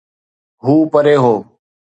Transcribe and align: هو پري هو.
هو 0.63 0.75
پري 0.91 1.15
هو. 1.23 1.35